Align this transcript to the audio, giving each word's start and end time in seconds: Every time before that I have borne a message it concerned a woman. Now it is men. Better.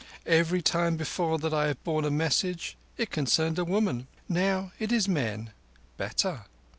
Every 0.25 0.63
time 0.63 0.97
before 0.97 1.37
that 1.37 1.53
I 1.53 1.67
have 1.67 1.83
borne 1.83 2.05
a 2.05 2.09
message 2.09 2.75
it 2.97 3.11
concerned 3.11 3.59
a 3.59 3.63
woman. 3.65 4.07
Now 4.27 4.71
it 4.79 4.91
is 4.91 5.07
men. 5.07 5.51
Better. 5.97 6.45